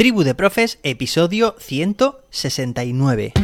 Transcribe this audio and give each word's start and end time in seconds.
Tribu 0.00 0.24
de 0.24 0.34
Profes, 0.34 0.78
episodio 0.82 1.54
169. 1.58 3.34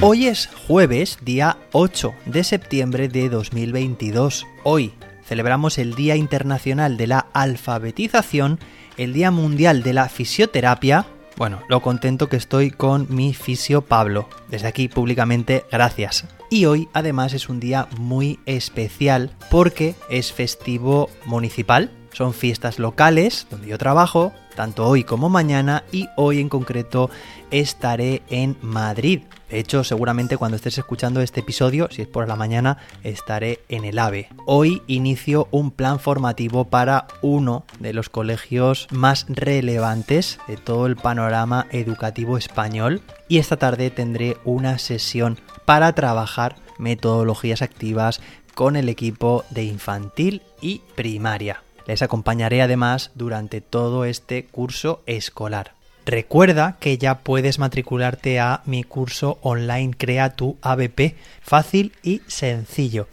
Hoy 0.00 0.28
es 0.28 0.48
jueves, 0.68 1.18
día 1.22 1.58
8 1.72 2.14
de 2.26 2.44
septiembre 2.44 3.08
de 3.08 3.28
2022. 3.28 4.46
Hoy 4.62 4.92
celebramos 5.24 5.78
el 5.78 5.96
Día 5.96 6.14
Internacional 6.14 6.96
de 6.96 7.08
la 7.08 7.26
Alfabetización, 7.32 8.60
el 8.96 9.14
Día 9.14 9.32
Mundial 9.32 9.82
de 9.82 9.94
la 9.94 10.08
Fisioterapia, 10.08 11.06
bueno, 11.36 11.62
lo 11.68 11.82
contento 11.82 12.28
que 12.28 12.36
estoy 12.36 12.70
con 12.70 13.06
mi 13.10 13.34
fisio 13.34 13.82
Pablo. 13.82 14.28
Desde 14.48 14.68
aquí 14.68 14.88
públicamente 14.88 15.64
gracias. 15.70 16.24
Y 16.50 16.64
hoy 16.64 16.88
además 16.92 17.34
es 17.34 17.48
un 17.48 17.60
día 17.60 17.88
muy 17.98 18.40
especial 18.46 19.30
porque 19.50 19.94
es 20.08 20.32
festivo 20.32 21.10
municipal. 21.24 21.90
Son 22.12 22.32
fiestas 22.32 22.78
locales 22.78 23.46
donde 23.50 23.68
yo 23.68 23.78
trabajo, 23.78 24.32
tanto 24.56 24.84
hoy 24.84 25.04
como 25.04 25.28
mañana, 25.28 25.84
y 25.92 26.08
hoy 26.16 26.40
en 26.40 26.48
concreto 26.48 27.10
estaré 27.52 28.22
en 28.28 28.56
Madrid. 28.60 29.20
De 29.48 29.60
hecho, 29.60 29.84
seguramente 29.84 30.36
cuando 30.36 30.56
estés 30.56 30.78
escuchando 30.78 31.20
este 31.20 31.40
episodio, 31.40 31.88
si 31.92 32.02
es 32.02 32.08
por 32.08 32.26
la 32.26 32.34
mañana, 32.34 32.78
estaré 33.04 33.60
en 33.68 33.84
el 33.84 34.00
AVE. 34.00 34.28
Hoy 34.44 34.82
inicio 34.88 35.46
un 35.52 35.70
plan 35.70 36.00
formativo 36.00 36.64
para 36.64 37.06
uno 37.22 37.64
de 37.78 37.92
los 37.92 38.08
colegios 38.08 38.88
más 38.90 39.26
relevantes 39.28 40.40
de 40.48 40.56
todo 40.56 40.86
el 40.86 40.96
panorama 40.96 41.66
educativo 41.70 42.36
español 42.36 43.02
y 43.28 43.38
esta 43.38 43.56
tarde 43.56 43.90
tendré 43.90 44.36
una 44.44 44.78
sesión 44.78 45.38
para 45.64 45.92
trabajar 45.92 46.56
metodologías 46.78 47.62
activas 47.62 48.20
con 48.54 48.74
el 48.74 48.88
equipo 48.88 49.44
de 49.50 49.64
infantil 49.64 50.42
y 50.60 50.80
primaria. 50.96 51.65
Les 51.86 52.02
acompañaré 52.02 52.62
además 52.62 53.10
durante 53.14 53.60
todo 53.60 54.04
este 54.04 54.46
curso 54.46 55.02
escolar. 55.06 55.74
Recuerda 56.04 56.76
que 56.78 56.98
ya 56.98 57.18
puedes 57.18 57.58
matricularte 57.58 58.38
a 58.38 58.62
mi 58.64 58.84
curso 58.84 59.40
online 59.42 59.94
Crea 59.96 60.36
tu 60.36 60.56
ABP, 60.62 61.16
fácil 61.40 61.94
y 62.02 62.22
sencillo. 62.28 63.08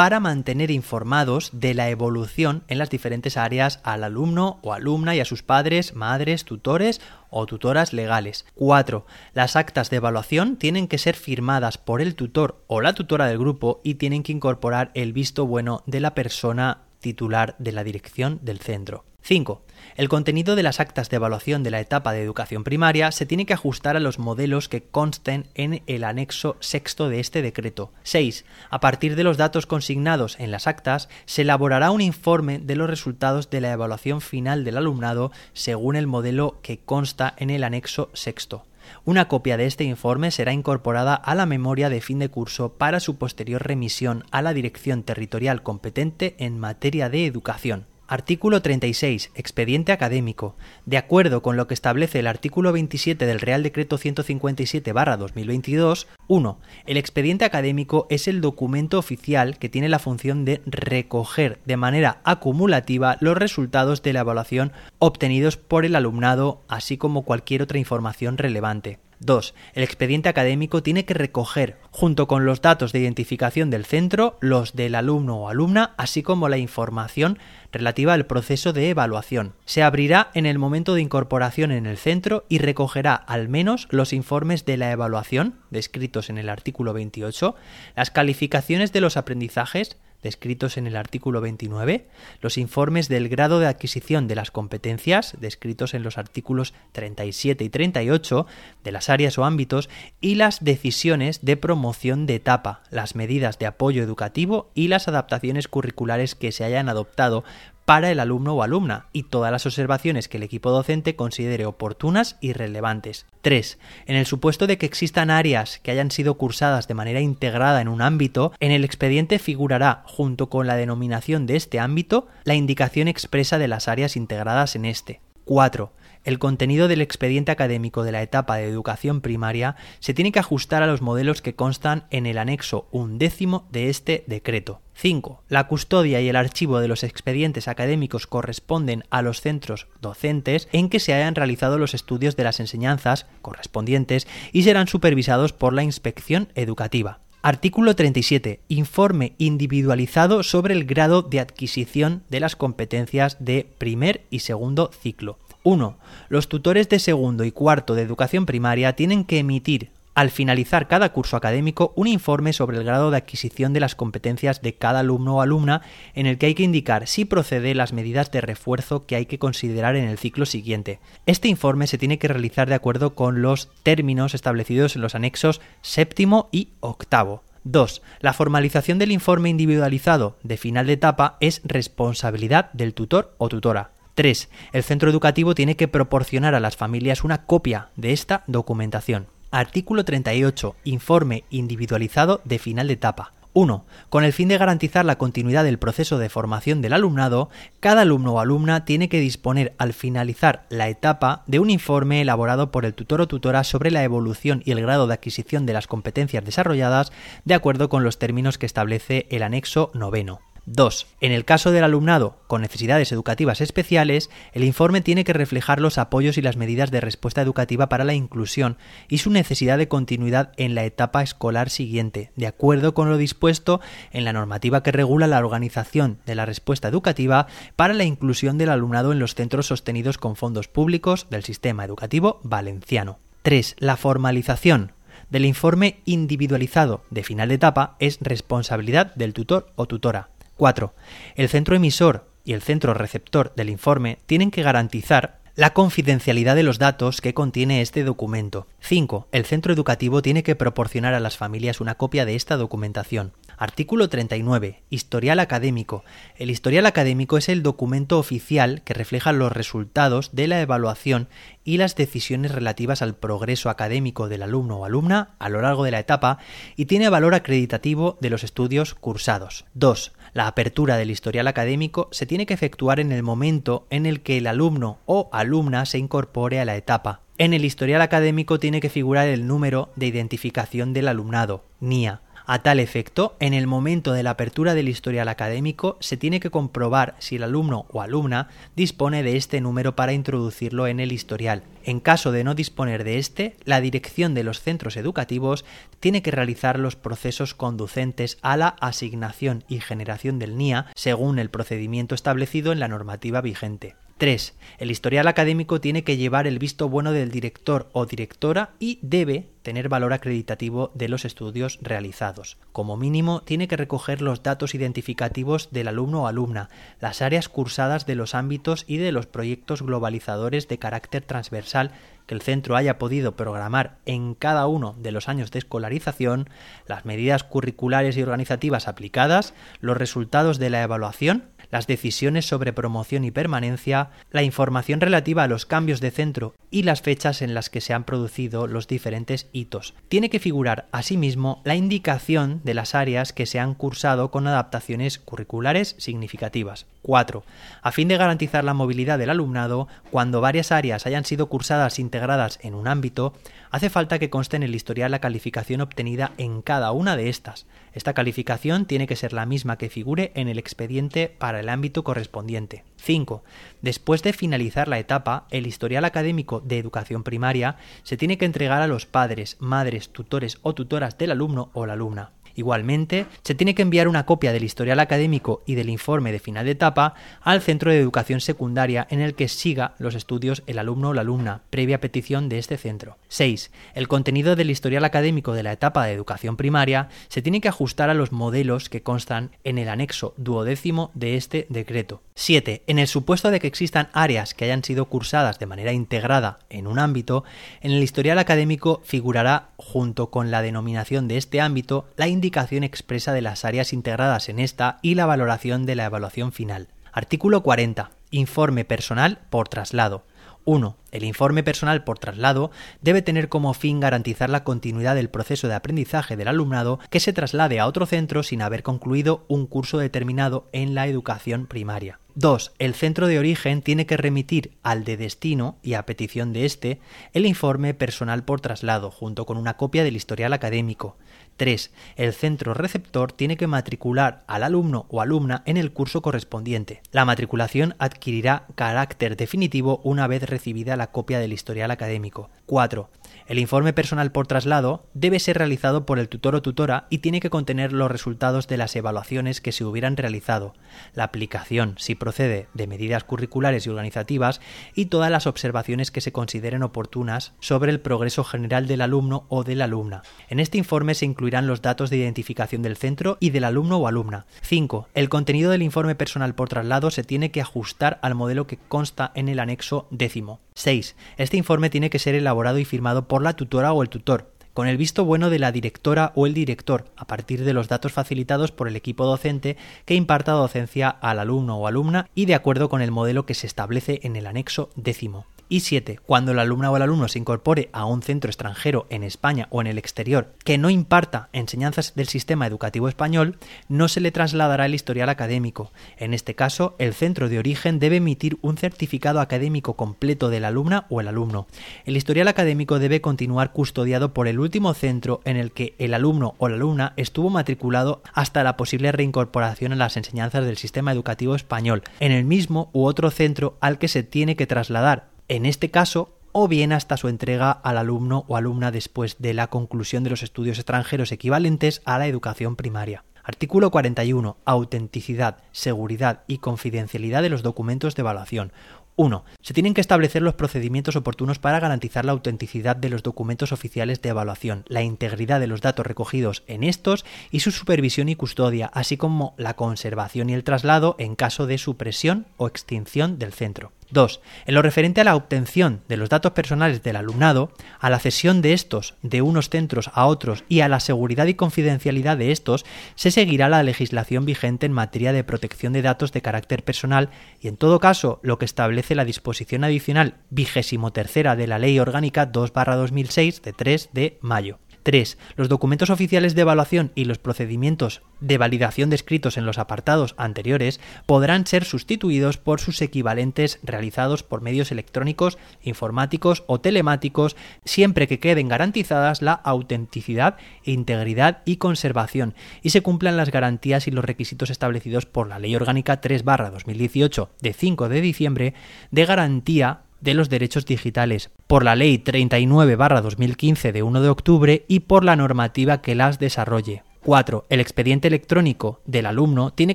para 0.00 0.18
mantener 0.18 0.70
informados 0.70 1.50
de 1.52 1.74
la 1.74 1.90
evolución 1.90 2.64
en 2.68 2.78
las 2.78 2.88
diferentes 2.88 3.36
áreas 3.36 3.80
al 3.82 4.02
alumno 4.02 4.58
o 4.62 4.72
alumna 4.72 5.14
y 5.14 5.20
a 5.20 5.26
sus 5.26 5.42
padres, 5.42 5.94
madres, 5.94 6.46
tutores 6.46 7.02
o 7.28 7.44
tutoras 7.44 7.92
legales. 7.92 8.46
4. 8.54 9.04
Las 9.34 9.56
actas 9.56 9.90
de 9.90 9.98
evaluación 9.98 10.56
tienen 10.56 10.88
que 10.88 10.96
ser 10.96 11.16
firmadas 11.16 11.76
por 11.76 12.00
el 12.00 12.14
tutor 12.14 12.64
o 12.66 12.80
la 12.80 12.94
tutora 12.94 13.26
del 13.26 13.36
grupo 13.36 13.82
y 13.84 13.96
tienen 13.96 14.22
que 14.22 14.32
incorporar 14.32 14.90
el 14.94 15.12
visto 15.12 15.44
bueno 15.44 15.82
de 15.84 16.00
la 16.00 16.14
persona 16.14 16.84
titular 17.00 17.54
de 17.58 17.72
la 17.72 17.84
dirección 17.84 18.38
del 18.40 18.58
centro. 18.60 19.04
5. 19.22 19.62
El 19.96 20.08
contenido 20.08 20.56
de 20.56 20.62
las 20.62 20.80
actas 20.80 21.10
de 21.10 21.16
evaluación 21.16 21.62
de 21.62 21.70
la 21.70 21.80
etapa 21.80 22.12
de 22.12 22.22
educación 22.22 22.64
primaria 22.64 23.12
se 23.12 23.26
tiene 23.26 23.46
que 23.46 23.52
ajustar 23.52 23.96
a 23.96 24.00
los 24.00 24.18
modelos 24.18 24.68
que 24.68 24.82
consten 24.82 25.48
en 25.54 25.82
el 25.86 26.04
anexo 26.04 26.56
sexto 26.60 27.08
de 27.08 27.20
este 27.20 27.42
decreto. 27.42 27.92
6. 28.02 28.44
A 28.70 28.80
partir 28.80 29.16
de 29.16 29.24
los 29.24 29.36
datos 29.36 29.66
consignados 29.66 30.38
en 30.38 30.50
las 30.50 30.66
actas, 30.66 31.08
se 31.26 31.42
elaborará 31.42 31.90
un 31.90 32.00
informe 32.00 32.58
de 32.58 32.76
los 32.76 32.88
resultados 32.88 33.50
de 33.50 33.60
la 33.60 33.72
evaluación 33.72 34.20
final 34.20 34.64
del 34.64 34.76
alumnado 34.76 35.32
según 35.52 35.96
el 35.96 36.06
modelo 36.06 36.60
que 36.62 36.78
consta 36.78 37.34
en 37.36 37.50
el 37.50 37.64
anexo 37.64 38.10
sexto. 38.14 38.66
Una 39.04 39.28
copia 39.28 39.56
de 39.56 39.66
este 39.66 39.84
informe 39.84 40.30
será 40.30 40.52
incorporada 40.52 41.14
a 41.14 41.34
la 41.34 41.46
memoria 41.46 41.90
de 41.90 42.00
fin 42.00 42.18
de 42.18 42.28
curso 42.28 42.74
para 42.74 43.00
su 43.00 43.16
posterior 43.16 43.62
remisión 43.62 44.24
a 44.30 44.42
la 44.42 44.52
Dirección 44.52 45.02
Territorial 45.02 45.62
competente 45.62 46.34
en 46.38 46.58
materia 46.58 47.08
de 47.08 47.26
educación. 47.26 47.89
Artículo 48.10 48.60
36. 48.60 49.30
Expediente 49.36 49.92
académico. 49.92 50.56
De 50.84 50.96
acuerdo 50.96 51.42
con 51.42 51.56
lo 51.56 51.68
que 51.68 51.74
establece 51.74 52.18
el 52.18 52.26
artículo 52.26 52.72
27 52.72 53.24
del 53.24 53.38
Real 53.38 53.62
Decreto 53.62 53.98
157-2022, 53.98 56.08
1. 56.26 56.58
El 56.86 56.96
expediente 56.96 57.44
académico 57.44 58.08
es 58.10 58.26
el 58.26 58.40
documento 58.40 58.98
oficial 58.98 59.60
que 59.60 59.68
tiene 59.68 59.88
la 59.88 60.00
función 60.00 60.44
de 60.44 60.60
recoger 60.66 61.60
de 61.66 61.76
manera 61.76 62.20
acumulativa 62.24 63.16
los 63.20 63.38
resultados 63.38 64.02
de 64.02 64.12
la 64.12 64.22
evaluación 64.22 64.72
obtenidos 64.98 65.56
por 65.56 65.84
el 65.84 65.94
alumnado, 65.94 66.64
así 66.66 66.96
como 66.96 67.22
cualquier 67.22 67.62
otra 67.62 67.78
información 67.78 68.38
relevante. 68.38 68.98
2. 69.20 69.54
El 69.74 69.82
expediente 69.82 70.28
académico 70.28 70.82
tiene 70.82 71.04
que 71.04 71.14
recoger, 71.14 71.76
junto 71.90 72.26
con 72.26 72.44
los 72.44 72.62
datos 72.62 72.92
de 72.92 73.00
identificación 73.00 73.70
del 73.70 73.84
centro, 73.84 74.36
los 74.40 74.74
del 74.74 74.94
alumno 74.94 75.36
o 75.36 75.48
alumna, 75.48 75.94
así 75.98 76.22
como 76.22 76.48
la 76.48 76.58
información 76.58 77.38
relativa 77.72 78.14
al 78.14 78.26
proceso 78.26 78.72
de 78.72 78.90
evaluación. 78.90 79.54
Se 79.64 79.82
abrirá 79.82 80.30
en 80.34 80.46
el 80.46 80.58
momento 80.58 80.94
de 80.94 81.02
incorporación 81.02 81.70
en 81.70 81.86
el 81.86 81.98
centro 81.98 82.44
y 82.48 82.58
recogerá 82.58 83.14
al 83.14 83.48
menos 83.48 83.86
los 83.90 84.12
informes 84.12 84.64
de 84.64 84.76
la 84.76 84.90
evaluación, 84.90 85.54
descritos 85.70 86.30
en 86.30 86.38
el 86.38 86.48
artículo 86.48 86.92
28, 86.92 87.54
las 87.96 88.10
calificaciones 88.10 88.92
de 88.92 89.00
los 89.00 89.16
aprendizajes, 89.16 89.98
descritos 90.22 90.76
en 90.76 90.86
el 90.86 90.96
artículo 90.96 91.40
29, 91.40 92.06
los 92.40 92.58
informes 92.58 93.08
del 93.08 93.28
grado 93.28 93.60
de 93.60 93.66
adquisición 93.66 94.28
de 94.28 94.34
las 94.34 94.50
competencias, 94.50 95.36
descritos 95.40 95.94
en 95.94 96.02
los 96.02 96.18
artículos 96.18 96.74
37 96.92 97.64
y 97.64 97.68
38, 97.68 98.46
de 98.84 98.92
las 98.92 99.08
áreas 99.08 99.38
o 99.38 99.44
ámbitos, 99.44 99.88
y 100.20 100.34
las 100.34 100.62
decisiones 100.62 101.44
de 101.44 101.56
promoción 101.56 102.26
de 102.26 102.36
etapa, 102.36 102.82
las 102.90 103.14
medidas 103.14 103.58
de 103.58 103.66
apoyo 103.66 104.02
educativo 104.02 104.70
y 104.74 104.88
las 104.88 105.08
adaptaciones 105.08 105.68
curriculares 105.68 106.34
que 106.34 106.52
se 106.52 106.64
hayan 106.64 106.88
adoptado 106.88 107.44
para 107.90 108.12
el 108.12 108.20
alumno 108.20 108.54
o 108.54 108.62
alumna 108.62 109.06
y 109.12 109.24
todas 109.24 109.50
las 109.50 109.66
observaciones 109.66 110.28
que 110.28 110.36
el 110.36 110.44
equipo 110.44 110.70
docente 110.70 111.16
considere 111.16 111.66
oportunas 111.66 112.36
y 112.40 112.52
relevantes. 112.52 113.26
3. 113.42 113.78
En 114.06 114.14
el 114.14 114.26
supuesto 114.26 114.68
de 114.68 114.78
que 114.78 114.86
existan 114.86 115.28
áreas 115.28 115.80
que 115.80 115.90
hayan 115.90 116.12
sido 116.12 116.34
cursadas 116.34 116.86
de 116.86 116.94
manera 116.94 117.20
integrada 117.20 117.80
en 117.80 117.88
un 117.88 118.00
ámbito, 118.00 118.52
en 118.60 118.70
el 118.70 118.84
expediente 118.84 119.40
figurará, 119.40 120.04
junto 120.06 120.48
con 120.48 120.68
la 120.68 120.76
denominación 120.76 121.46
de 121.46 121.56
este 121.56 121.80
ámbito, 121.80 122.28
la 122.44 122.54
indicación 122.54 123.08
expresa 123.08 123.58
de 123.58 123.66
las 123.66 123.88
áreas 123.88 124.16
integradas 124.16 124.76
en 124.76 124.84
este. 124.84 125.20
4. 125.46 125.90
El 126.22 126.38
contenido 126.38 126.86
del 126.86 127.00
expediente 127.00 127.50
académico 127.50 128.02
de 128.02 128.12
la 128.12 128.22
etapa 128.22 128.56
de 128.56 128.68
educación 128.68 129.22
primaria 129.22 129.76
se 130.00 130.12
tiene 130.12 130.32
que 130.32 130.38
ajustar 130.38 130.82
a 130.82 130.86
los 130.86 131.00
modelos 131.00 131.40
que 131.40 131.54
constan 131.54 132.04
en 132.10 132.26
el 132.26 132.36
anexo 132.36 132.88
undécimo 132.90 133.66
de 133.72 133.88
este 133.88 134.24
decreto. 134.26 134.82
5. 134.94 135.44
La 135.48 135.66
custodia 135.66 136.20
y 136.20 136.28
el 136.28 136.36
archivo 136.36 136.80
de 136.80 136.88
los 136.88 137.04
expedientes 137.04 137.68
académicos 137.68 138.26
corresponden 138.26 139.04
a 139.08 139.22
los 139.22 139.40
centros 139.40 139.86
docentes 140.02 140.68
en 140.72 140.90
que 140.90 141.00
se 141.00 141.14
hayan 141.14 141.34
realizado 141.34 141.78
los 141.78 141.94
estudios 141.94 142.36
de 142.36 142.44
las 142.44 142.60
enseñanzas 142.60 143.24
correspondientes 143.40 144.28
y 144.52 144.62
serán 144.64 144.88
supervisados 144.88 145.54
por 145.54 145.72
la 145.72 145.84
inspección 145.84 146.48
educativa. 146.54 147.20
Artículo 147.40 147.96
37. 147.96 148.60
Informe 148.68 149.32
individualizado 149.38 150.42
sobre 150.42 150.74
el 150.74 150.84
grado 150.84 151.22
de 151.22 151.40
adquisición 151.40 152.22
de 152.28 152.40
las 152.40 152.54
competencias 152.54 153.38
de 153.40 153.66
primer 153.78 154.26
y 154.28 154.40
segundo 154.40 154.90
ciclo. 154.92 155.38
1. 155.62 155.98
Los 156.28 156.48
tutores 156.48 156.88
de 156.88 156.98
segundo 156.98 157.44
y 157.44 157.52
cuarto 157.52 157.94
de 157.94 158.02
educación 158.02 158.46
primaria 158.46 158.94
tienen 158.94 159.24
que 159.24 159.38
emitir 159.38 159.90
al 160.14 160.30
finalizar 160.30 160.88
cada 160.88 161.12
curso 161.12 161.36
académico 161.36 161.92
un 161.96 162.06
informe 162.06 162.52
sobre 162.52 162.78
el 162.78 162.84
grado 162.84 163.10
de 163.10 163.16
adquisición 163.16 163.72
de 163.72 163.80
las 163.80 163.94
competencias 163.94 164.60
de 164.60 164.74
cada 164.74 165.00
alumno 165.00 165.36
o 165.36 165.40
alumna 165.40 165.82
en 166.14 166.26
el 166.26 166.36
que 166.36 166.46
hay 166.46 166.54
que 166.54 166.62
indicar 166.62 167.06
si 167.06 167.24
procede 167.24 167.74
las 167.74 167.92
medidas 167.92 168.30
de 168.30 168.40
refuerzo 168.40 169.06
que 169.06 169.16
hay 169.16 169.26
que 169.26 169.38
considerar 169.38 169.96
en 169.96 170.08
el 170.08 170.18
ciclo 170.18 170.46
siguiente. 170.46 171.00
Este 171.26 171.48
informe 171.48 171.86
se 171.86 171.98
tiene 171.98 172.18
que 172.18 172.28
realizar 172.28 172.68
de 172.68 172.74
acuerdo 172.74 173.14
con 173.14 173.40
los 173.40 173.70
términos 173.82 174.34
establecidos 174.34 174.96
en 174.96 175.02
los 175.02 175.14
anexos 175.14 175.60
séptimo 175.80 176.48
y 176.52 176.70
octavo. 176.80 177.42
2. 177.64 178.02
La 178.20 178.32
formalización 178.32 178.98
del 178.98 179.12
informe 179.12 179.50
individualizado 179.50 180.38
de 180.42 180.56
final 180.56 180.86
de 180.86 180.94
etapa 180.94 181.36
es 181.40 181.60
responsabilidad 181.64 182.72
del 182.72 182.94
tutor 182.94 183.34
o 183.38 183.48
tutora. 183.48 183.92
3. 184.20 184.50
El 184.74 184.82
centro 184.82 185.08
educativo 185.08 185.54
tiene 185.54 185.76
que 185.76 185.88
proporcionar 185.88 186.54
a 186.54 186.60
las 186.60 186.76
familias 186.76 187.24
una 187.24 187.46
copia 187.46 187.88
de 187.96 188.12
esta 188.12 188.44
documentación. 188.48 189.28
Artículo 189.50 190.04
38. 190.04 190.76
Informe 190.84 191.44
individualizado 191.48 192.42
de 192.44 192.58
final 192.58 192.88
de 192.88 192.92
etapa. 192.92 193.32
1. 193.54 193.82
Con 194.10 194.24
el 194.24 194.34
fin 194.34 194.48
de 194.48 194.58
garantizar 194.58 195.06
la 195.06 195.16
continuidad 195.16 195.64
del 195.64 195.78
proceso 195.78 196.18
de 196.18 196.28
formación 196.28 196.82
del 196.82 196.92
alumnado, 196.92 197.48
cada 197.80 198.02
alumno 198.02 198.34
o 198.34 198.40
alumna 198.40 198.84
tiene 198.84 199.08
que 199.08 199.20
disponer 199.20 199.72
al 199.78 199.94
finalizar 199.94 200.66
la 200.68 200.90
etapa 200.90 201.42
de 201.46 201.58
un 201.58 201.70
informe 201.70 202.20
elaborado 202.20 202.70
por 202.70 202.84
el 202.84 202.92
tutor 202.92 203.22
o 203.22 203.26
tutora 203.26 203.64
sobre 203.64 203.90
la 203.90 204.04
evolución 204.04 204.60
y 204.66 204.72
el 204.72 204.82
grado 204.82 205.06
de 205.06 205.14
adquisición 205.14 205.64
de 205.64 205.72
las 205.72 205.86
competencias 205.86 206.44
desarrolladas 206.44 207.10
de 207.46 207.54
acuerdo 207.54 207.88
con 207.88 208.04
los 208.04 208.18
términos 208.18 208.58
que 208.58 208.66
establece 208.66 209.26
el 209.30 209.42
anexo 209.42 209.90
noveno. 209.94 210.40
2. 210.72 211.08
En 211.20 211.32
el 211.32 211.44
caso 211.44 211.72
del 211.72 211.82
alumnado 211.82 212.36
con 212.46 212.62
necesidades 212.62 213.10
educativas 213.10 213.60
especiales, 213.60 214.30
el 214.52 214.62
informe 214.62 215.00
tiene 215.00 215.24
que 215.24 215.32
reflejar 215.32 215.80
los 215.80 215.98
apoyos 215.98 216.38
y 216.38 216.42
las 216.42 216.56
medidas 216.56 216.92
de 216.92 217.00
respuesta 217.00 217.42
educativa 217.42 217.88
para 217.88 218.04
la 218.04 218.14
inclusión 218.14 218.78
y 219.08 219.18
su 219.18 219.30
necesidad 219.30 219.78
de 219.78 219.88
continuidad 219.88 220.52
en 220.56 220.76
la 220.76 220.84
etapa 220.84 221.24
escolar 221.24 221.70
siguiente, 221.70 222.30
de 222.36 222.46
acuerdo 222.46 222.94
con 222.94 223.10
lo 223.10 223.16
dispuesto 223.16 223.80
en 224.12 224.24
la 224.24 224.32
normativa 224.32 224.84
que 224.84 224.92
regula 224.92 225.26
la 225.26 225.40
organización 225.40 226.20
de 226.24 226.36
la 226.36 226.46
respuesta 226.46 226.86
educativa 226.86 227.48
para 227.74 227.92
la 227.92 228.04
inclusión 228.04 228.56
del 228.56 228.70
alumnado 228.70 229.10
en 229.10 229.18
los 229.18 229.34
centros 229.34 229.66
sostenidos 229.66 230.18
con 230.18 230.36
fondos 230.36 230.68
públicos 230.68 231.26
del 231.30 231.42
sistema 231.42 231.84
educativo 231.84 232.38
valenciano. 232.44 233.18
3. 233.42 233.74
La 233.80 233.96
formalización 233.96 234.92
del 235.30 235.46
informe 235.46 235.98
individualizado 236.04 237.02
de 237.10 237.24
final 237.24 237.48
de 237.48 237.56
etapa 237.56 237.96
es 237.98 238.18
responsabilidad 238.20 239.12
del 239.16 239.32
tutor 239.32 239.72
o 239.74 239.86
tutora. 239.86 240.28
4. 240.60 240.92
El 241.36 241.48
centro 241.48 241.74
emisor 241.74 242.26
y 242.44 242.52
el 242.52 242.60
centro 242.60 242.92
receptor 242.92 243.54
del 243.54 243.70
informe 243.70 244.18
tienen 244.26 244.50
que 244.50 244.62
garantizar 244.62 245.40
la 245.56 245.72
confidencialidad 245.72 246.54
de 246.54 246.62
los 246.62 246.78
datos 246.78 247.22
que 247.22 247.32
contiene 247.32 247.80
este 247.80 248.04
documento. 248.04 248.66
5. 248.80 249.28
El 249.32 249.46
centro 249.46 249.72
educativo 249.72 250.20
tiene 250.20 250.42
que 250.42 250.56
proporcionar 250.56 251.14
a 251.14 251.20
las 251.20 251.38
familias 251.38 251.80
una 251.80 251.94
copia 251.94 252.26
de 252.26 252.34
esta 252.34 252.58
documentación. 252.58 253.32
Artículo 253.56 254.10
39. 254.10 254.82
Historial 254.90 255.38
académico. 255.38 256.04
El 256.36 256.50
historial 256.50 256.84
académico 256.84 257.38
es 257.38 257.48
el 257.48 257.62
documento 257.62 258.18
oficial 258.18 258.82
que 258.84 258.92
refleja 258.92 259.32
los 259.32 259.52
resultados 259.52 260.30
de 260.34 260.46
la 260.46 260.60
evaluación 260.60 261.28
y 261.64 261.78
las 261.78 261.96
decisiones 261.96 262.52
relativas 262.52 263.00
al 263.00 263.16
progreso 263.16 263.70
académico 263.70 264.28
del 264.28 264.42
alumno 264.42 264.76
o 264.76 264.84
alumna 264.84 265.30
a 265.38 265.48
lo 265.48 265.62
largo 265.62 265.84
de 265.84 265.90
la 265.90 266.00
etapa 266.00 266.36
y 266.76 266.84
tiene 266.84 267.08
valor 267.08 267.34
acreditativo 267.34 268.18
de 268.20 268.28
los 268.28 268.44
estudios 268.44 268.94
cursados. 268.94 269.64
2. 269.72 270.12
La 270.32 270.46
apertura 270.46 270.96
del 270.96 271.10
historial 271.10 271.48
académico 271.48 272.08
se 272.12 272.26
tiene 272.26 272.46
que 272.46 272.54
efectuar 272.54 273.00
en 273.00 273.12
el 273.12 273.22
momento 273.22 273.86
en 273.90 274.06
el 274.06 274.20
que 274.20 274.38
el 274.38 274.46
alumno 274.46 274.98
o 275.06 275.28
alumna 275.32 275.86
se 275.86 275.98
incorpore 275.98 276.60
a 276.60 276.64
la 276.64 276.76
etapa. 276.76 277.22
En 277.38 277.54
el 277.54 277.64
historial 277.64 278.02
académico 278.02 278.58
tiene 278.58 278.80
que 278.80 278.90
figurar 278.90 279.28
el 279.28 279.46
número 279.46 279.90
de 279.96 280.06
identificación 280.06 280.92
del 280.92 281.08
alumnado, 281.08 281.64
NIA 281.80 282.20
A 282.52 282.64
tal 282.64 282.80
efecto, 282.80 283.36
en 283.38 283.54
el 283.54 283.68
momento 283.68 284.12
de 284.12 284.24
la 284.24 284.30
apertura 284.30 284.74
del 284.74 284.88
historial 284.88 285.28
académico 285.28 285.96
se 286.00 286.16
tiene 286.16 286.40
que 286.40 286.50
comprobar 286.50 287.14
si 287.20 287.36
el 287.36 287.44
alumno 287.44 287.86
o 287.90 288.02
alumna 288.02 288.48
dispone 288.74 289.22
de 289.22 289.36
este 289.36 289.60
número 289.60 289.94
para 289.94 290.14
introducirlo 290.14 290.88
en 290.88 290.98
el 290.98 291.12
historial. 291.12 291.62
En 291.84 292.00
caso 292.00 292.32
de 292.32 292.42
no 292.42 292.56
disponer 292.56 293.04
de 293.04 293.18
este, 293.18 293.54
la 293.62 293.80
dirección 293.80 294.34
de 294.34 294.42
los 294.42 294.62
centros 294.62 294.96
educativos 294.96 295.64
tiene 296.00 296.22
que 296.22 296.32
realizar 296.32 296.76
los 296.80 296.96
procesos 296.96 297.54
conducentes 297.54 298.36
a 298.42 298.56
la 298.56 298.66
asignación 298.80 299.62
y 299.68 299.78
generación 299.78 300.40
del 300.40 300.58
NIA 300.58 300.86
según 300.96 301.38
el 301.38 301.50
procedimiento 301.50 302.16
establecido 302.16 302.72
en 302.72 302.80
la 302.80 302.88
normativa 302.88 303.40
vigente. 303.42 303.94
3. 304.20 304.54
El 304.76 304.90
historial 304.90 305.28
académico 305.28 305.80
tiene 305.80 306.04
que 306.04 306.18
llevar 306.18 306.46
el 306.46 306.58
visto 306.58 306.90
bueno 306.90 307.12
del 307.12 307.30
director 307.30 307.88
o 307.94 308.04
directora 308.04 308.72
y 308.78 308.98
debe 309.00 309.48
tener 309.62 309.88
valor 309.88 310.12
acreditativo 310.12 310.90
de 310.94 311.08
los 311.08 311.24
estudios 311.24 311.78
realizados. 311.80 312.58
Como 312.72 312.98
mínimo, 312.98 313.40
tiene 313.40 313.66
que 313.66 313.78
recoger 313.78 314.20
los 314.20 314.42
datos 314.42 314.74
identificativos 314.74 315.70
del 315.70 315.88
alumno 315.88 316.24
o 316.24 316.26
alumna, 316.26 316.68
las 317.00 317.22
áreas 317.22 317.48
cursadas 317.48 318.04
de 318.04 318.14
los 318.14 318.34
ámbitos 318.34 318.84
y 318.86 318.98
de 318.98 319.10
los 319.10 319.26
proyectos 319.26 319.80
globalizadores 319.80 320.68
de 320.68 320.78
carácter 320.78 321.22
transversal 321.22 321.92
que 322.26 322.34
el 322.34 322.42
centro 322.42 322.76
haya 322.76 322.96
podido 322.98 323.34
programar 323.34 323.96
en 324.06 324.34
cada 324.34 324.66
uno 324.66 324.94
de 324.98 325.12
los 325.12 325.28
años 325.28 325.50
de 325.50 325.58
escolarización, 325.58 326.48
las 326.86 327.04
medidas 327.04 327.42
curriculares 327.42 328.16
y 328.16 328.22
organizativas 328.22 328.86
aplicadas, 328.86 329.52
los 329.80 329.96
resultados 329.96 330.58
de 330.58 330.70
la 330.70 330.82
evaluación, 330.82 331.49
las 331.70 331.86
decisiones 331.86 332.46
sobre 332.46 332.72
promoción 332.72 333.24
y 333.24 333.30
permanencia, 333.30 334.10
la 334.30 334.42
información 334.42 335.00
relativa 335.00 335.44
a 335.44 335.48
los 335.48 335.66
cambios 335.66 336.00
de 336.00 336.10
centro 336.10 336.54
y 336.70 336.82
las 336.82 337.02
fechas 337.02 337.42
en 337.42 337.54
las 337.54 337.70
que 337.70 337.80
se 337.80 337.94
han 337.94 338.04
producido 338.04 338.66
los 338.66 338.88
diferentes 338.88 339.48
hitos. 339.52 339.94
Tiene 340.08 340.30
que 340.30 340.38
figurar 340.38 340.88
asimismo 340.92 341.60
la 341.64 341.74
indicación 341.74 342.60
de 342.64 342.74
las 342.74 342.94
áreas 342.94 343.32
que 343.32 343.46
se 343.46 343.58
han 343.58 343.74
cursado 343.74 344.30
con 344.30 344.46
adaptaciones 344.46 345.18
curriculares 345.18 345.94
significativas. 345.98 346.86
4. 347.02 347.44
A 347.82 347.92
fin 347.92 348.08
de 348.08 348.16
garantizar 348.16 348.64
la 348.64 348.74
movilidad 348.74 349.18
del 349.18 349.30
alumnado, 349.30 349.88
cuando 350.10 350.40
varias 350.40 350.72
áreas 350.72 351.06
hayan 351.06 351.24
sido 351.24 351.46
cursadas 351.48 351.98
integradas 351.98 352.58
en 352.62 352.74
un 352.74 352.88
ámbito, 352.88 353.32
hace 353.70 353.90
falta 353.90 354.18
que 354.18 354.30
conste 354.30 354.56
en 354.56 354.62
el 354.62 354.74
historial 354.74 355.10
la 355.10 355.20
calificación 355.20 355.80
obtenida 355.80 356.32
en 356.38 356.62
cada 356.62 356.92
una 356.92 357.16
de 357.16 357.28
estas. 357.28 357.66
Esta 357.92 358.12
calificación 358.12 358.84
tiene 358.84 359.06
que 359.06 359.16
ser 359.16 359.32
la 359.32 359.46
misma 359.46 359.76
que 359.76 359.90
figure 359.90 360.32
en 360.34 360.48
el 360.48 360.58
expediente 360.58 361.28
para 361.28 361.60
el 361.60 361.68
ámbito 361.68 362.04
correspondiente. 362.04 362.84
5. 362.96 363.42
Después 363.82 364.22
de 364.22 364.32
finalizar 364.32 364.88
la 364.88 364.98
etapa, 364.98 365.46
el 365.50 365.66
historial 365.66 366.04
académico 366.04 366.60
de 366.60 366.78
educación 366.78 367.24
primaria 367.24 367.76
se 368.02 368.16
tiene 368.16 368.38
que 368.38 368.44
entregar 368.44 368.82
a 368.82 368.86
los 368.86 369.06
padres, 369.06 369.56
madres, 369.58 370.10
tutores 370.10 370.58
o 370.62 370.74
tutoras 370.74 371.18
del 371.18 371.32
alumno 371.32 371.70
o 371.72 371.86
la 371.86 371.94
alumna. 371.94 372.30
Igualmente, 372.54 373.26
se 373.42 373.54
tiene 373.54 373.74
que 373.74 373.82
enviar 373.82 374.08
una 374.08 374.26
copia 374.26 374.52
del 374.52 374.64
historial 374.64 375.00
académico 375.00 375.62
y 375.66 375.74
del 375.74 375.88
informe 375.88 376.32
de 376.32 376.38
final 376.38 376.64
de 376.64 376.72
etapa 376.72 377.14
al 377.42 377.60
centro 377.60 377.90
de 377.90 377.98
educación 377.98 378.40
secundaria 378.40 379.06
en 379.10 379.20
el 379.20 379.34
que 379.34 379.48
siga 379.48 379.94
los 379.98 380.14
estudios 380.14 380.62
el 380.66 380.78
alumno 380.78 381.10
o 381.10 381.14
la 381.14 381.22
alumna, 381.22 381.62
previa 381.70 382.00
petición 382.00 382.48
de 382.48 382.58
este 382.58 382.76
centro. 382.76 383.18
6. 383.28 383.70
El 383.94 384.08
contenido 384.08 384.56
del 384.56 384.70
historial 384.70 385.04
académico 385.04 385.52
de 385.52 385.62
la 385.62 385.72
etapa 385.72 386.04
de 386.04 386.12
educación 386.12 386.56
primaria 386.56 387.08
se 387.28 387.42
tiene 387.42 387.60
que 387.60 387.68
ajustar 387.68 388.10
a 388.10 388.14
los 388.14 388.32
modelos 388.32 388.88
que 388.88 389.02
constan 389.02 389.50
en 389.64 389.78
el 389.78 389.88
anexo 389.88 390.34
duodécimo 390.36 391.10
de 391.14 391.36
este 391.36 391.66
decreto. 391.68 392.22
7. 392.34 392.82
En 392.86 392.98
el 392.98 393.06
supuesto 393.06 393.50
de 393.50 393.60
que 393.60 393.66
existan 393.66 394.08
áreas 394.12 394.54
que 394.54 394.64
hayan 394.64 394.82
sido 394.82 395.06
cursadas 395.06 395.58
de 395.58 395.66
manera 395.66 395.92
integrada 395.92 396.58
en 396.70 396.86
un 396.86 396.98
ámbito, 396.98 397.44
en 397.82 397.92
el 397.92 398.02
historial 398.02 398.38
académico 398.38 399.02
figurará, 399.04 399.68
junto 399.76 400.30
con 400.30 400.50
la 400.50 400.62
denominación 400.62 401.28
de 401.28 401.36
este 401.36 401.60
ámbito, 401.60 402.08
la 402.16 402.28
indicación 402.40 402.84
expresa 402.84 403.34
de 403.34 403.42
las 403.42 403.66
áreas 403.66 403.92
integradas 403.92 404.48
en 404.48 404.60
esta 404.60 404.98
y 405.02 405.14
la 405.14 405.26
valoración 405.26 405.84
de 405.84 405.94
la 405.94 406.06
evaluación 406.06 406.52
final. 406.52 406.88
Artículo 407.12 407.62
40. 407.62 408.12
Informe 408.30 408.86
personal 408.86 409.40
por 409.50 409.68
traslado. 409.68 410.24
1. 410.64 410.96
El 411.12 411.24
informe 411.24 411.62
personal 411.62 412.02
por 412.02 412.18
traslado 412.18 412.70
debe 413.02 413.20
tener 413.20 413.50
como 413.50 413.74
fin 413.74 414.00
garantizar 414.00 414.48
la 414.48 414.64
continuidad 414.64 415.16
del 415.16 415.28
proceso 415.28 415.68
de 415.68 415.74
aprendizaje 415.74 416.38
del 416.38 416.48
alumnado 416.48 416.98
que 417.10 417.20
se 417.20 417.34
traslade 417.34 417.78
a 417.78 417.86
otro 417.86 418.06
centro 418.06 418.42
sin 418.42 418.62
haber 418.62 418.82
concluido 418.82 419.44
un 419.48 419.66
curso 419.66 419.98
determinado 419.98 420.70
en 420.72 420.94
la 420.94 421.06
educación 421.08 421.66
primaria. 421.66 422.20
2. 422.36 422.72
El 422.78 422.94
centro 422.94 423.26
de 423.26 423.38
origen 423.38 423.82
tiene 423.82 424.06
que 424.06 424.16
remitir 424.16 424.72
al 424.82 425.04
de 425.04 425.18
destino 425.18 425.76
y 425.82 425.92
a 425.92 426.06
petición 426.06 426.54
de 426.54 426.64
éste 426.64 427.00
el 427.34 427.44
informe 427.44 427.92
personal 427.92 428.44
por 428.44 428.62
traslado 428.62 429.10
junto 429.10 429.44
con 429.44 429.58
una 429.58 429.76
copia 429.76 430.04
del 430.04 430.16
historial 430.16 430.54
académico. 430.54 431.18
3. 431.60 431.90
El 432.16 432.32
centro 432.32 432.72
receptor 432.72 433.32
tiene 433.32 433.58
que 433.58 433.66
matricular 433.66 434.44
al 434.46 434.62
alumno 434.62 435.04
o 435.10 435.20
alumna 435.20 435.62
en 435.66 435.76
el 435.76 435.92
curso 435.92 436.22
correspondiente. 436.22 437.02
La 437.12 437.26
matriculación 437.26 437.96
adquirirá 437.98 438.64
carácter 438.76 439.36
definitivo 439.36 440.00
una 440.02 440.26
vez 440.26 440.48
recibida 440.48 440.96
la 440.96 441.10
copia 441.10 441.38
del 441.38 441.52
historial 441.52 441.90
académico. 441.90 442.48
4. 442.64 443.10
El 443.46 443.58
informe 443.58 443.92
personal 443.92 444.32
por 444.32 444.46
traslado 444.46 445.04
debe 445.12 445.40
ser 445.40 445.58
realizado 445.58 446.06
por 446.06 446.18
el 446.18 446.30
tutor 446.30 446.54
o 446.54 446.62
tutora 446.62 447.06
y 447.10 447.18
tiene 447.18 447.40
que 447.40 447.50
contener 447.50 447.92
los 447.92 448.10
resultados 448.10 448.66
de 448.66 448.78
las 448.78 448.96
evaluaciones 448.96 449.60
que 449.60 449.72
se 449.72 449.84
hubieran 449.84 450.16
realizado, 450.16 450.72
la 451.14 451.24
aplicación, 451.24 451.96
si 451.98 452.14
procede, 452.14 452.68
de 452.72 452.86
medidas 452.86 453.24
curriculares 453.24 453.86
y 453.86 453.90
organizativas 453.90 454.62
y 454.94 455.06
todas 455.06 455.30
las 455.30 455.46
observaciones 455.46 456.10
que 456.10 456.22
se 456.22 456.32
consideren 456.32 456.82
oportunas 456.82 457.52
sobre 457.60 457.92
el 457.92 458.00
progreso 458.00 458.44
general 458.44 458.86
del 458.86 459.02
alumno 459.02 459.44
o 459.48 459.62
de 459.62 459.74
la 459.74 459.84
alumna. 459.84 460.22
En 460.48 460.58
este 460.58 460.78
informe 460.78 461.14
se 461.14 461.26
incluye 461.26 461.50
los 461.60 461.82
datos 461.82 462.10
de 462.10 462.16
identificación 462.16 462.82
del 462.82 462.96
centro 462.96 463.36
y 463.40 463.50
del 463.50 463.64
alumno 463.64 463.98
o 463.98 464.06
alumna. 464.06 464.46
5. 464.62 465.08
El 465.14 465.28
contenido 465.28 465.70
del 465.70 465.82
informe 465.82 466.14
personal 466.14 466.54
por 466.54 466.68
traslado 466.68 467.10
se 467.10 467.24
tiene 467.24 467.50
que 467.50 467.60
ajustar 467.60 468.18
al 468.22 468.34
modelo 468.34 468.66
que 468.66 468.76
consta 468.76 469.32
en 469.34 469.48
el 469.48 469.58
anexo 469.58 470.06
décimo. 470.10 470.60
6. 470.74 471.16
Este 471.36 471.56
informe 471.56 471.90
tiene 471.90 472.08
que 472.08 472.18
ser 472.18 472.34
elaborado 472.34 472.78
y 472.78 472.84
firmado 472.84 473.19
por 473.28 473.42
la 473.42 473.54
tutora 473.54 473.92
o 473.92 474.02
el 474.02 474.08
tutor, 474.08 474.50
con 474.74 474.86
el 474.86 474.96
visto 474.96 475.24
bueno 475.24 475.50
de 475.50 475.58
la 475.58 475.72
directora 475.72 476.32
o 476.34 476.46
el 476.46 476.54
director, 476.54 477.06
a 477.16 477.26
partir 477.26 477.64
de 477.64 477.72
los 477.72 477.88
datos 477.88 478.12
facilitados 478.12 478.72
por 478.72 478.88
el 478.88 478.96
equipo 478.96 479.26
docente 479.26 479.76
que 480.04 480.14
imparta 480.14 480.52
docencia 480.52 481.08
al 481.08 481.38
alumno 481.38 481.76
o 481.76 481.86
alumna 481.86 482.28
y 482.34 482.46
de 482.46 482.54
acuerdo 482.54 482.88
con 482.88 483.02
el 483.02 483.10
modelo 483.10 483.46
que 483.46 483.54
se 483.54 483.66
establece 483.66 484.20
en 484.22 484.36
el 484.36 484.46
anexo 484.46 484.90
décimo. 484.96 485.46
Y 485.72 485.80
7. 485.80 486.18
Cuando 486.26 486.50
el 486.50 486.58
alumna 486.58 486.90
o 486.90 486.96
el 486.96 487.02
alumno 487.02 487.28
se 487.28 487.38
incorpore 487.38 487.90
a 487.92 488.04
un 488.04 488.22
centro 488.22 488.50
extranjero 488.50 489.06
en 489.08 489.22
España 489.22 489.68
o 489.70 489.80
en 489.80 489.86
el 489.86 489.98
exterior 489.98 490.52
que 490.64 490.78
no 490.78 490.90
imparta 490.90 491.48
enseñanzas 491.52 492.16
del 492.16 492.26
sistema 492.26 492.66
educativo 492.66 493.08
español, 493.08 493.56
no 493.88 494.08
se 494.08 494.20
le 494.20 494.32
trasladará 494.32 494.86
el 494.86 494.96
historial 494.96 495.28
académico. 495.28 495.92
En 496.16 496.34
este 496.34 496.56
caso, 496.56 496.96
el 496.98 497.14
centro 497.14 497.48
de 497.48 497.60
origen 497.60 498.00
debe 498.00 498.16
emitir 498.16 498.58
un 498.62 498.78
certificado 498.78 499.38
académico 499.38 499.94
completo 499.94 500.50
del 500.50 500.64
alumna 500.64 501.06
o 501.08 501.20
el 501.20 501.28
alumno. 501.28 501.68
El 502.04 502.16
historial 502.16 502.48
académico 502.48 502.98
debe 502.98 503.20
continuar 503.20 503.70
custodiado 503.72 504.34
por 504.34 504.48
el 504.48 504.58
último 504.58 504.92
centro 504.92 505.40
en 505.44 505.56
el 505.56 505.70
que 505.70 505.94
el 505.98 506.14
alumno 506.14 506.56
o 506.58 506.68
la 506.68 506.74
alumna 506.74 507.12
estuvo 507.16 507.48
matriculado 507.48 508.22
hasta 508.34 508.64
la 508.64 508.76
posible 508.76 509.12
reincorporación 509.12 509.92
a 509.92 509.96
las 509.96 510.16
enseñanzas 510.16 510.64
del 510.64 510.78
sistema 510.78 511.12
educativo 511.12 511.54
español, 511.54 512.02
en 512.18 512.32
el 512.32 512.44
mismo 512.44 512.90
u 512.92 513.04
otro 513.04 513.30
centro 513.30 513.78
al 513.80 513.98
que 513.98 514.08
se 514.08 514.24
tiene 514.24 514.56
que 514.56 514.66
trasladar, 514.66 515.30
en 515.50 515.66
este 515.66 515.90
caso, 515.90 516.32
o 516.52 516.68
bien 516.68 516.92
hasta 516.92 517.16
su 517.16 517.26
entrega 517.26 517.72
al 517.72 517.98
alumno 517.98 518.44
o 518.46 518.56
alumna 518.56 518.92
después 518.92 519.36
de 519.40 519.52
la 519.52 519.66
conclusión 519.66 520.22
de 520.22 520.30
los 520.30 520.44
estudios 520.44 520.78
extranjeros 520.78 521.32
equivalentes 521.32 522.02
a 522.04 522.18
la 522.18 522.28
educación 522.28 522.76
primaria. 522.76 523.24
Artículo 523.42 523.90
41. 523.90 524.58
Autenticidad, 524.64 525.56
seguridad 525.72 526.44
y 526.46 526.58
confidencialidad 526.58 527.42
de 527.42 527.48
los 527.48 527.64
documentos 527.64 528.14
de 528.14 528.20
evaluación. 528.20 528.72
1. 529.16 529.44
Se 529.60 529.74
tienen 529.74 529.92
que 529.92 530.00
establecer 530.00 530.40
los 530.40 530.54
procedimientos 530.54 531.16
oportunos 531.16 531.58
para 531.58 531.80
garantizar 531.80 532.24
la 532.24 532.30
autenticidad 532.30 532.94
de 532.94 533.08
los 533.08 533.24
documentos 533.24 533.72
oficiales 533.72 534.22
de 534.22 534.28
evaluación, 534.28 534.84
la 534.86 535.02
integridad 535.02 535.58
de 535.58 535.66
los 535.66 535.80
datos 535.80 536.06
recogidos 536.06 536.62
en 536.68 536.84
estos 536.84 537.24
y 537.50 537.58
su 537.58 537.72
supervisión 537.72 538.28
y 538.28 538.36
custodia, 538.36 538.86
así 538.94 539.16
como 539.16 539.54
la 539.56 539.74
conservación 539.74 540.48
y 540.48 540.54
el 540.54 540.62
traslado 540.62 541.16
en 541.18 541.34
caso 541.34 541.66
de 541.66 541.76
supresión 541.76 542.46
o 542.56 542.68
extinción 542.68 543.40
del 543.40 543.52
centro. 543.52 543.90
2. 544.10 544.40
En 544.66 544.74
lo 544.74 544.82
referente 544.82 545.20
a 545.20 545.24
la 545.24 545.36
obtención 545.36 546.02
de 546.08 546.16
los 546.16 546.28
datos 546.28 546.52
personales 546.52 547.02
del 547.02 547.16
alumnado, 547.16 547.72
a 547.98 548.10
la 548.10 548.18
cesión 548.18 548.62
de 548.62 548.72
estos 548.72 549.14
de 549.22 549.42
unos 549.42 549.70
centros 549.70 550.10
a 550.14 550.26
otros 550.26 550.64
y 550.68 550.80
a 550.80 550.88
la 550.88 551.00
seguridad 551.00 551.46
y 551.46 551.54
confidencialidad 551.54 552.36
de 552.36 552.52
estos, 552.52 552.84
se 553.14 553.30
seguirá 553.30 553.68
la 553.68 553.82
legislación 553.82 554.44
vigente 554.44 554.86
en 554.86 554.92
materia 554.92 555.32
de 555.32 555.44
protección 555.44 555.92
de 555.92 556.02
datos 556.02 556.32
de 556.32 556.42
carácter 556.42 556.82
personal 556.82 557.30
y, 557.60 557.68
en 557.68 557.76
todo 557.76 558.00
caso, 558.00 558.40
lo 558.42 558.58
que 558.58 558.64
establece 558.64 559.14
la 559.14 559.24
disposición 559.24 559.84
adicional 559.84 560.36
vigésimo 560.50 561.12
tercera 561.12 561.56
de 561.56 561.66
la 561.66 561.78
Ley 561.78 561.98
Orgánica 561.98 562.50
2-2006 562.50 563.60
de 563.62 563.72
3 563.72 564.10
de 564.12 564.38
mayo. 564.40 564.78
3. 565.10 565.38
Los 565.56 565.68
documentos 565.68 566.08
oficiales 566.08 566.54
de 566.54 566.60
evaluación 566.60 567.10
y 567.16 567.24
los 567.24 567.38
procedimientos 567.38 568.22
de 568.38 568.58
validación 568.58 569.10
descritos 569.10 569.56
en 569.56 569.66
los 569.66 569.76
apartados 569.76 570.36
anteriores 570.38 571.00
podrán 571.26 571.66
ser 571.66 571.84
sustituidos 571.84 572.58
por 572.58 572.80
sus 572.80 573.02
equivalentes 573.02 573.80
realizados 573.82 574.44
por 574.44 574.60
medios 574.60 574.92
electrónicos, 574.92 575.58
informáticos 575.82 576.62
o 576.68 576.80
telemáticos, 576.80 577.56
siempre 577.84 578.28
que 578.28 578.38
queden 578.38 578.68
garantizadas 578.68 579.42
la 579.42 579.54
autenticidad, 579.54 580.58
integridad 580.84 581.62
y 581.64 581.78
conservación 581.78 582.54
y 582.80 582.90
se 582.90 583.02
cumplan 583.02 583.36
las 583.36 583.50
garantías 583.50 584.06
y 584.06 584.12
los 584.12 584.24
requisitos 584.24 584.70
establecidos 584.70 585.26
por 585.26 585.48
la 585.48 585.58
Ley 585.58 585.74
Orgánica 585.74 586.20
3-2018 586.20 587.48
de 587.60 587.72
5 587.72 588.08
de 588.08 588.20
diciembre 588.20 588.74
de 589.10 589.26
garantía 589.26 590.02
de 590.20 590.34
los 590.34 590.48
derechos 590.48 590.86
digitales, 590.86 591.50
por 591.66 591.84
la 591.84 591.96
Ley 591.96 592.22
39-2015 592.24 593.92
de 593.92 594.02
1 594.02 594.20
de 594.20 594.28
octubre 594.28 594.84
y 594.88 595.00
por 595.00 595.24
la 595.24 595.36
normativa 595.36 596.02
que 596.02 596.14
las 596.14 596.38
desarrolle. 596.38 597.02
4. 597.22 597.66
El 597.68 597.80
expediente 597.80 598.28
electrónico 598.28 599.00
del 599.04 599.26
alumno 599.26 599.72
tiene 599.72 599.94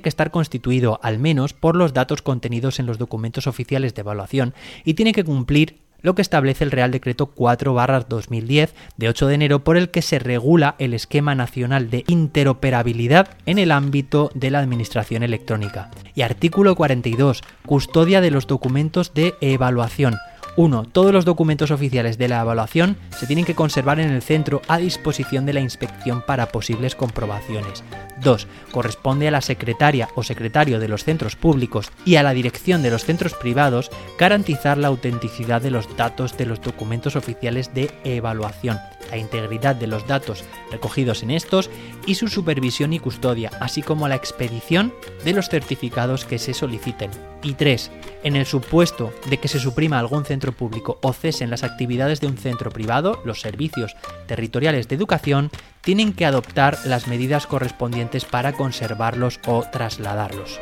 que 0.00 0.08
estar 0.08 0.30
constituido 0.30 1.00
al 1.02 1.18
menos 1.18 1.54
por 1.54 1.76
los 1.76 1.92
datos 1.92 2.22
contenidos 2.22 2.78
en 2.78 2.86
los 2.86 2.98
documentos 2.98 3.46
oficiales 3.46 3.94
de 3.94 4.00
evaluación 4.02 4.54
y 4.84 4.94
tiene 4.94 5.12
que 5.12 5.24
cumplir 5.24 5.80
lo 6.06 6.14
que 6.14 6.22
establece 6.22 6.62
el 6.62 6.70
Real 6.70 6.92
Decreto 6.92 7.34
4-2010 7.34 8.70
de 8.96 9.08
8 9.08 9.26
de 9.26 9.34
enero 9.34 9.64
por 9.64 9.76
el 9.76 9.90
que 9.90 10.02
se 10.02 10.20
regula 10.20 10.76
el 10.78 10.94
esquema 10.94 11.34
nacional 11.34 11.90
de 11.90 12.04
interoperabilidad 12.06 13.30
en 13.44 13.58
el 13.58 13.72
ámbito 13.72 14.30
de 14.32 14.52
la 14.52 14.60
administración 14.60 15.24
electrónica. 15.24 15.90
Y 16.14 16.22
artículo 16.22 16.76
42. 16.76 17.42
Custodia 17.66 18.20
de 18.20 18.30
los 18.30 18.46
documentos 18.46 19.14
de 19.14 19.34
evaluación. 19.40 20.14
1. 20.56 20.84
Todos 20.92 21.12
los 21.12 21.24
documentos 21.24 21.70
oficiales 21.70 22.18
de 22.18 22.28
la 22.28 22.40
evaluación 22.40 22.96
se 23.10 23.26
tienen 23.26 23.44
que 23.44 23.54
conservar 23.54 24.00
en 24.00 24.10
el 24.10 24.22
centro 24.22 24.62
a 24.68 24.78
disposición 24.78 25.44
de 25.46 25.52
la 25.52 25.60
inspección 25.60 26.22
para 26.26 26.48
posibles 26.48 26.94
comprobaciones. 26.94 27.84
2. 28.22 28.48
Corresponde 28.72 29.28
a 29.28 29.30
la 29.30 29.42
secretaria 29.42 30.08
o 30.14 30.22
secretario 30.22 30.80
de 30.80 30.88
los 30.88 31.04
centros 31.04 31.36
públicos 31.36 31.92
y 32.04 32.16
a 32.16 32.22
la 32.22 32.32
dirección 32.32 32.82
de 32.82 32.90
los 32.90 33.04
centros 33.04 33.34
privados 33.34 33.90
garantizar 34.18 34.78
la 34.78 34.88
autenticidad 34.88 35.60
de 35.60 35.70
los 35.70 35.94
datos 35.96 36.36
de 36.36 36.46
los 36.46 36.60
documentos 36.60 37.16
oficiales 37.16 37.74
de 37.74 37.90
evaluación, 38.04 38.78
la 39.10 39.16
integridad 39.16 39.76
de 39.76 39.86
los 39.86 40.06
datos 40.06 40.44
recogidos 40.70 41.22
en 41.22 41.30
estos 41.30 41.70
y 42.06 42.16
su 42.16 42.28
supervisión 42.28 42.92
y 42.92 42.98
custodia, 42.98 43.50
así 43.60 43.82
como 43.82 44.08
la 44.08 44.14
expedición 44.14 44.92
de 45.24 45.32
los 45.32 45.48
certificados 45.48 46.24
que 46.24 46.38
se 46.38 46.54
soliciten. 46.54 47.10
Y 47.42 47.54
3. 47.54 47.90
En 48.24 48.36
el 48.36 48.46
supuesto 48.46 49.12
de 49.28 49.38
que 49.38 49.48
se 49.48 49.60
suprima 49.60 49.98
algún 49.98 50.24
centro 50.24 50.52
público 50.52 50.98
o 51.02 51.12
cesen 51.12 51.50
las 51.50 51.62
actividades 51.62 52.20
de 52.20 52.26
un 52.26 52.38
centro 52.38 52.70
privado, 52.70 53.20
los 53.24 53.40
servicios 53.40 53.96
territoriales 54.26 54.88
de 54.88 54.96
educación 54.96 55.50
tienen 55.82 56.12
que 56.12 56.26
adoptar 56.26 56.78
las 56.84 57.06
medidas 57.06 57.46
correspondientes 57.46 58.24
para 58.24 58.52
conservarlos 58.52 59.38
o 59.46 59.64
trasladarlos. 59.70 60.58